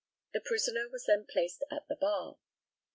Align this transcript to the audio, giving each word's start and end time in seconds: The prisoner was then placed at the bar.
The 0.33 0.41
prisoner 0.41 0.89
was 0.89 1.05
then 1.05 1.27
placed 1.29 1.63
at 1.69 1.87
the 1.87 1.95
bar. 1.95 2.37